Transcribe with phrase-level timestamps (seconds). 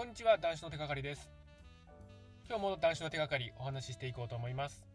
[0.00, 0.38] こんにちは。
[0.38, 1.28] 男子の手がかりです。
[2.48, 4.86] 今日も男子の手がかりお話ししていこうと思います。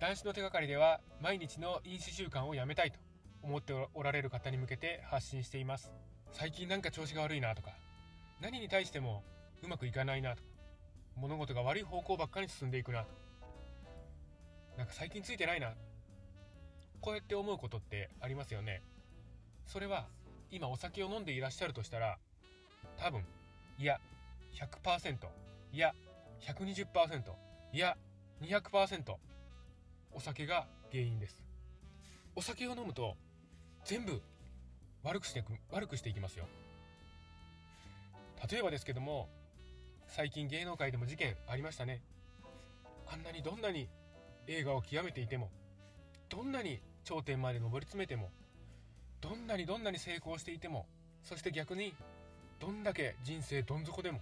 [0.00, 2.98] 男子の手がかりでは毎日の飲酒習慣をやめたいと
[3.44, 5.92] 思っておられる方に向けて発信しています。
[6.32, 7.70] 最近なんか調子が悪いなとか
[8.40, 9.22] 何に対しても
[9.62, 10.48] うまくいかないなとか
[11.14, 13.06] 物事が悪い方向ばっかり進んでいくなと
[14.76, 15.72] なんか最近ついてないな。
[17.00, 18.82] こうやって思うことってありますよね。
[19.68, 20.08] それは
[20.50, 22.18] 今お酒を飲んでいらっしゃるとしたら
[22.98, 23.24] 多分
[23.78, 24.00] いや
[24.54, 25.16] 100%
[25.72, 25.94] いや
[26.40, 27.22] 120%
[27.72, 27.96] いや
[28.40, 29.14] 200%
[30.12, 31.42] お酒が原因です。
[32.36, 33.16] お酒を飲むと
[33.84, 34.20] 全部
[35.02, 36.46] 悪くしていく悪くしていきますよ。
[38.50, 39.28] 例えばですけども
[40.06, 42.02] 最近芸能界でも事件ありましたね。
[43.06, 43.88] あんなにどんなに
[44.46, 45.50] 映画を極めていても
[46.28, 48.30] どんなに頂点まで上り詰めても
[49.20, 50.86] どんなにどんなに成功していても
[51.22, 51.94] そして逆に
[52.60, 54.20] どんだけ人生どん底でも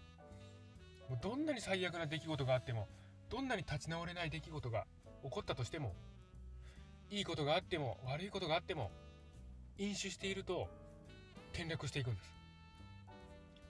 [1.09, 2.89] もうどんなに最悪な出来事があっても
[3.31, 4.87] どんなに立ち直れない出来事が
[5.23, 5.95] 起こったとしても
[7.11, 8.91] いいことがあっても悪いことがあっても
[9.79, 10.69] 飲酒していると
[11.53, 12.33] 転落していくんです。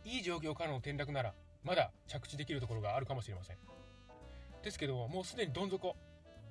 [0.05, 1.33] いい状況からの転落なら
[1.64, 3.56] まだ着地できるところがあるかもしれません。
[4.62, 5.97] ですけどもうすでにどん底。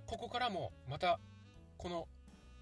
[0.05, 1.19] ここからもまた
[1.77, 2.07] この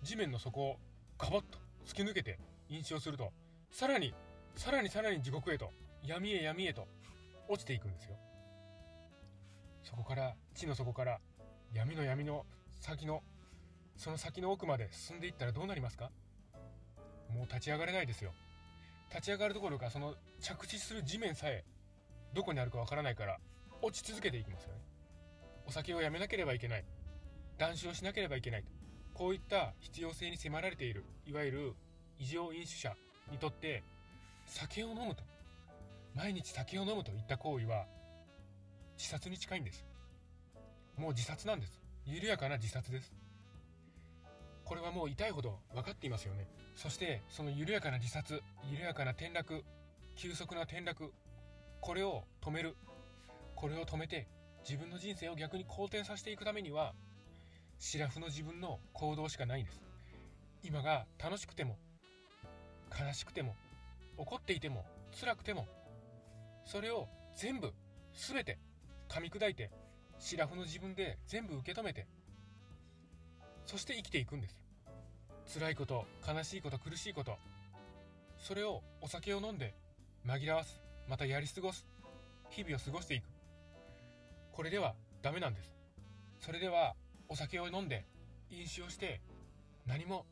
[0.03, 0.77] 地面の底を
[1.17, 2.37] ガバッと突き抜けて
[2.69, 3.31] 飲酒をすると
[3.71, 4.13] さらに
[4.55, 5.71] さらにさらに地獄へと
[6.03, 6.87] 闇へ闇へと
[7.47, 8.15] 落ちていくんですよ。
[9.83, 11.19] そこから地の底から
[11.73, 12.45] 闇の闇の
[12.81, 13.23] 先の
[13.97, 16.11] その先の奥まで進んでいったらどうなりますか？
[17.33, 18.31] もう立ち上がれないですよ。
[19.09, 21.63] 立ち上がるどころかその着地する地面さえ
[22.33, 23.39] どこにあるかわからないから
[23.81, 24.81] 落ち続けていきますよね。
[25.65, 26.85] お酒をやめなければいけない。
[27.57, 28.63] 断酒をしなければいけない。
[29.13, 31.73] こういった必要性に迫られているいわゆる
[32.19, 32.95] 異常飲酒者
[33.31, 33.83] にとって
[34.49, 35.23] 酒を飲むと。
[36.15, 37.85] 毎日酒を飲むといった行為は
[38.97, 39.85] 自殺に近いんです。
[40.97, 41.79] もう自殺なんです。
[42.05, 43.13] 緩やかな自殺です。
[44.65, 46.47] これはもう痛いほど分かっていますよね。
[46.75, 49.63] そしてその緩やかな自殺緩やかな転落
[50.15, 51.13] 急速な転落
[51.79, 52.75] これを止める。
[53.55, 54.27] これを止めて
[54.67, 56.93] 自分の人生を逆に好転させていくためには
[57.77, 59.79] シラフの自分の行動しかないんです。
[60.63, 61.77] 今が楽しくても
[62.99, 63.55] 悲しくても
[64.19, 64.85] 怒っていても
[65.19, 65.65] 辛くても
[66.65, 67.73] それを全部
[68.13, 68.59] 全て
[69.07, 69.71] 噛み砕いて
[70.19, 72.05] シラフの自分で全部受け止めて
[73.65, 74.61] そして生きていくんです
[75.57, 77.37] 辛いこと悲しいこと苦しいこと
[78.37, 79.73] それをお酒を飲んで
[80.27, 81.87] 紛らわすまたやり過ごす
[82.49, 83.23] 日々を過ごしていく。
[84.51, 85.71] これではダメなんです。
[86.39, 86.95] それでは
[87.27, 88.05] お酒を飲んで
[88.49, 89.21] 飲酒をして
[89.85, 90.25] 何も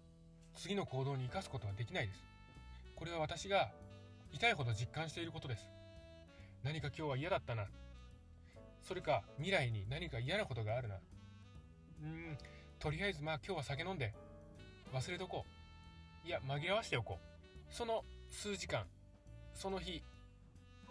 [0.56, 2.24] 次の行動に生かすことはできないです。
[2.98, 3.70] これは私が
[4.34, 5.70] 痛いほど実感していることです。
[6.64, 7.68] 何か今日は嫌だったな。
[8.82, 10.96] それか未来に何か嫌なことがあるな。
[10.96, 12.38] うーん。
[12.80, 14.16] とりあえずまあ今日は酒飲んで。
[14.92, 15.46] 忘れとこ
[16.26, 16.28] う。
[16.28, 17.74] いや紛らわしておこう。
[17.74, 18.88] その数時間。
[19.54, 20.02] その日。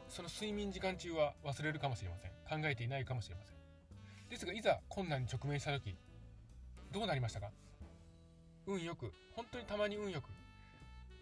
[0.08, 2.62] その睡眠時間中は忘れるかもしれません。
[2.62, 3.56] 考えていないかもしれません。
[4.30, 5.96] ですがいざ困難に直面した時
[6.92, 7.50] どうなりましたか？
[8.66, 9.12] 運よく。
[9.34, 10.28] 本当にたまに運よく。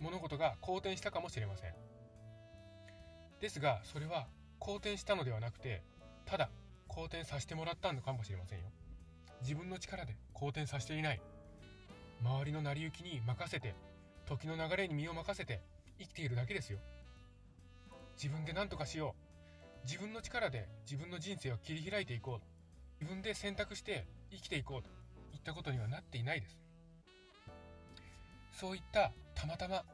[0.01, 1.75] 物事が好転したかもしれません。
[3.41, 4.27] ですがそれは
[4.59, 5.83] 好転したのではなくて
[6.25, 6.49] ただ
[6.89, 8.65] 好転させてもらったのかもしれませんよ。
[9.43, 11.21] 自分の力で好転させていない。
[12.23, 13.75] 周りの成り行きに任せて
[14.25, 15.61] 時の流れに身を任せて
[15.99, 16.79] 生きているだけですよ。
[18.17, 19.15] 自分で何とかしよ
[19.83, 19.87] う。
[19.87, 23.03] 自分の力で自分の人生を切り開いていこう。
[23.03, 24.83] 自分で選択して生きていこう。
[24.83, 24.89] と
[25.35, 26.64] いったことにはなっていないです。
[28.59, 29.85] そういったたまたま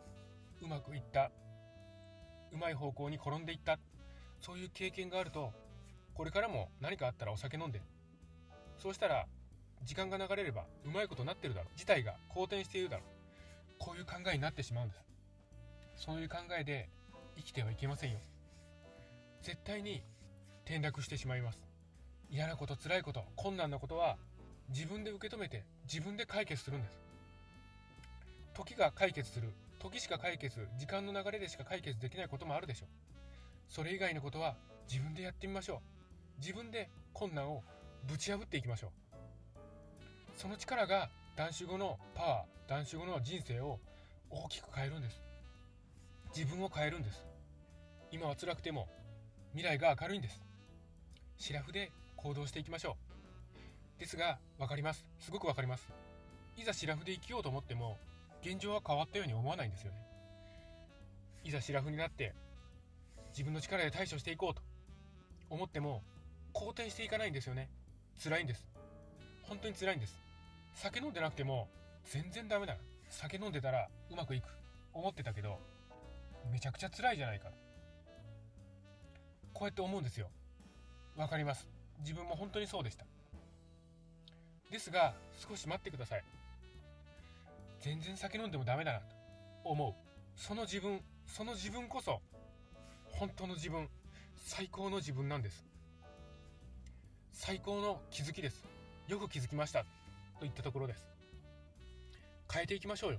[0.62, 1.30] うまくいった
[2.52, 3.78] うまい方向に転んでいった
[4.40, 5.52] そういう経験があると
[6.14, 7.80] これからも何かあったらお酒飲んで
[8.78, 9.26] そうしたら
[9.84, 11.78] 時間が流れればうまいことなってるだろう。
[11.78, 13.06] 事態が好転しているだろう。
[13.78, 15.00] こういう考えになってしまうんです。
[15.96, 16.88] そういう考えで
[17.36, 18.18] 生きてはいけませんよ。
[19.42, 20.02] 絶対に
[20.64, 21.62] 転落してしまいます。
[22.30, 24.16] 嫌なこと辛いこと困難なことは
[24.68, 27.09] 自分で受け止めて自分で解決するんです。
[28.60, 29.48] 時が解決する。
[29.78, 32.88] 時しか解決時間の流れでしか解決できないこともあるでしょう。
[33.68, 34.54] それ以外のことは
[34.86, 36.40] 自分でやってみましょう。
[36.40, 37.62] 自分で困難を
[38.06, 38.90] ぶち破っていきましょう。
[40.36, 43.78] その力が断酒後のパワー断酒後の人生を
[44.28, 45.22] 大きく変えるんです。
[46.36, 47.24] 自分を変えるんです。
[48.12, 48.88] 今は辛くても
[49.52, 50.42] 未来が明るいんです。
[51.38, 52.98] シラフで行動していきましょ
[53.96, 54.00] う。
[54.00, 55.06] ですが分かります。
[55.18, 55.90] すごく分かります。
[56.56, 57.96] いざシラフで生きようと思っても
[58.42, 59.98] 現状は変わったように思わないんですよね。
[61.44, 62.34] いざシラフになって
[63.30, 64.62] 自分の力で対処していこうと
[65.48, 66.02] 思っても
[66.52, 67.68] 好転していかないんですよね。
[68.22, 68.66] 辛いんです。
[69.42, 70.14] 本当に辛いんです。
[70.74, 71.68] 酒飲んでなくても
[72.04, 72.76] 全然ダメだ。
[73.08, 74.44] 酒飲んでたらうまくいく。
[74.92, 75.58] 思ってたけど
[76.50, 77.48] めちゃくちゃ辛いじゃないか。
[79.52, 80.28] こうやって思うんですよ。
[81.16, 81.68] わかります。
[82.00, 83.04] 自分も本当にそうでした。
[84.70, 86.24] ですが少し待ってください。
[87.80, 89.06] 全然酒飲んでもダメだなと
[89.64, 89.94] 思う。
[90.36, 92.20] その自分その自分こそ
[93.06, 93.88] 本当の自分
[94.36, 95.64] 最高の自分なんです。
[97.32, 98.64] 最高の気づきです。
[99.08, 99.84] よく気づきました。
[100.38, 101.06] といったところです。
[102.52, 103.18] 変えていきましょうよ。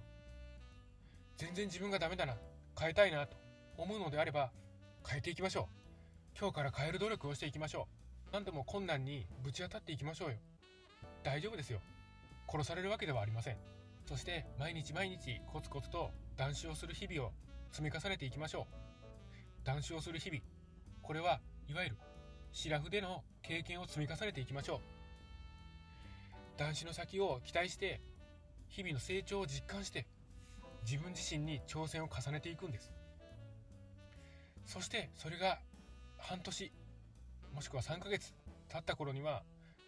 [1.38, 2.36] 全然自分がダメだな。
[2.80, 3.38] 変えたいなと
[3.78, 4.52] 思うのであれば
[5.08, 5.62] 変えていきましょ
[6.36, 6.40] う。
[6.40, 7.88] 今日から変える努力をしていきましょ
[8.30, 8.34] う。
[8.34, 10.38] 何でも困難にぶち当たっていきましょうよ。
[11.24, 11.80] 大丈夫ですよ。
[12.48, 13.58] 殺されるわけではありません。
[14.12, 17.32] そして毎日毎日コツコツと断酒をする日々を
[17.72, 19.66] 積み重ねていきましょう。
[19.66, 20.42] 断酒をする日々。
[21.02, 21.98] これはいわゆる
[22.52, 24.82] シラフでの経験を積み重ねていきましょ
[26.58, 26.60] う。
[26.60, 28.02] 男子の先を期待して
[28.68, 30.06] 日々の成長を実感して
[30.84, 32.92] 自分自身に挑戦を重ねていくんです。
[34.66, 35.60] そしてそれが
[36.18, 36.74] 半年
[37.56, 38.34] もしくは3ヶ月
[38.68, 39.44] 経った頃には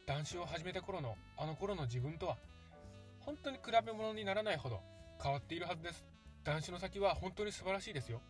[0.07, 2.37] 男子を始めた頃のあの頃の自分とは
[3.25, 4.81] 本当に比べ物にならないほど
[5.21, 6.05] 変わっているはずです。
[6.43, 8.21] 男子の先は本当に素晴らしいですよ。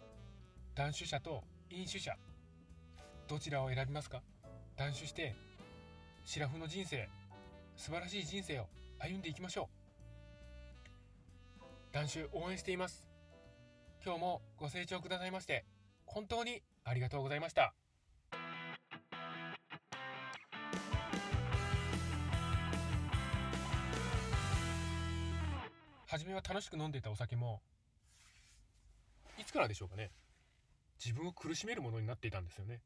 [0.75, 2.15] 断酒者と飲酒者
[3.27, 4.21] どちらを選びますか？
[4.75, 5.35] 断酒して
[6.25, 7.09] シラフの人生
[7.75, 8.67] 素晴らしい人生を
[8.99, 9.69] 歩んでいきましょ
[11.59, 11.63] う。
[11.91, 13.07] 断酒応援しています。
[14.05, 15.65] 今日もご清聴くださいまして
[16.05, 17.73] 本当にありがとうございました。
[26.13, 27.59] 初めは楽しく飲んでいたお酒も
[29.39, 30.11] いつからでしょうかね。
[31.03, 32.81] 自分を苦しめるものになっていたんですよね。